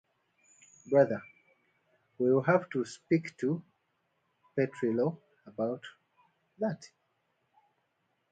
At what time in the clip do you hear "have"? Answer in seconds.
2.41-2.67